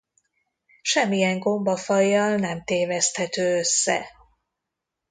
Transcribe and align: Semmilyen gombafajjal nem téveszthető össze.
Semmilyen 0.81 1.39
gombafajjal 1.39 2.35
nem 2.35 2.63
téveszthető 2.63 3.57
össze. 3.57 4.09